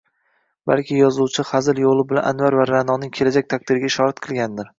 Balki 0.69 0.95
yozuvchi 1.01 1.45
hazil 1.49 1.81
yo’li 1.83 2.07
bilan 2.13 2.27
Anvar 2.31 2.59
va 2.61 2.67
Ra’noning 2.73 3.13
kelajak 3.19 3.53
taqdiriga 3.55 3.95
ishorat 3.95 4.25
qilgandir? 4.27 4.67